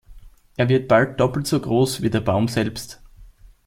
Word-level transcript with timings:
Er 0.57 0.67
wird 0.67 0.87
bald 0.87 1.19
doppelt 1.19 1.45
so 1.45 1.59
groß 1.59 2.01
wie 2.01 2.09
der 2.09 2.21
Baum 2.21 2.47
selbst. 2.47 3.03